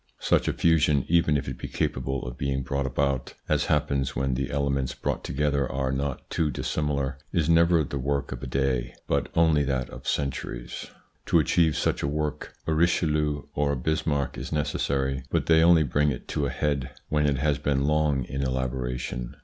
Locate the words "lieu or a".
13.03-13.77